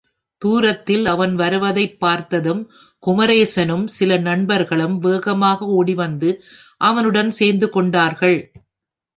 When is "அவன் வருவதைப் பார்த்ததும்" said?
1.05-2.63